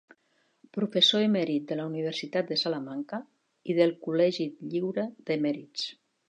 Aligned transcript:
Professor 0.77 1.25
emèrit 1.25 1.67
de 1.71 1.77
la 1.79 1.85
Universitat 1.89 2.49
de 2.53 2.57
Salamanca 2.61 3.19
i 3.73 3.77
del 3.81 3.95
Col·legi 4.07 4.49
Lliure 4.73 5.05
d'Emèrits. 5.29 5.87